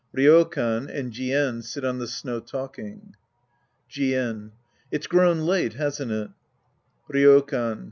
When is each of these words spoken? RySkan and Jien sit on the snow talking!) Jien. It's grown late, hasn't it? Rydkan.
RySkan 0.17 0.89
and 0.89 1.11
Jien 1.13 1.61
sit 1.63 1.85
on 1.85 1.99
the 1.99 2.07
snow 2.07 2.39
talking!) 2.39 3.15
Jien. 3.87 4.49
It's 4.89 5.05
grown 5.05 5.41
late, 5.41 5.73
hasn't 5.73 6.11
it? 6.11 6.31
Rydkan. 7.07 7.79